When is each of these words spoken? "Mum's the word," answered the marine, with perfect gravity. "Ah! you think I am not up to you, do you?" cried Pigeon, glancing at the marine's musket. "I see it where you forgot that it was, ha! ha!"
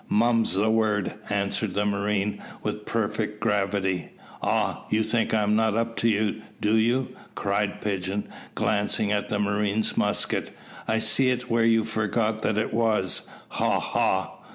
"Mum's 0.09 0.55
the 0.55 0.71
word," 0.71 1.13
answered 1.29 1.75
the 1.75 1.85
marine, 1.85 2.43
with 2.63 2.87
perfect 2.87 3.39
gravity. 3.39 4.09
"Ah! 4.41 4.83
you 4.89 5.03
think 5.03 5.31
I 5.31 5.43
am 5.43 5.55
not 5.55 5.75
up 5.77 5.95
to 5.97 6.09
you, 6.09 6.41
do 6.59 6.75
you?" 6.75 7.09
cried 7.35 7.81
Pigeon, 7.81 8.27
glancing 8.55 9.11
at 9.11 9.29
the 9.29 9.37
marine's 9.37 9.95
musket. 9.95 10.57
"I 10.87 10.97
see 10.97 11.29
it 11.29 11.51
where 11.51 11.65
you 11.65 11.83
forgot 11.83 12.41
that 12.41 12.57
it 12.57 12.73
was, 12.73 13.29
ha! 13.49 13.77
ha!" 13.79 14.39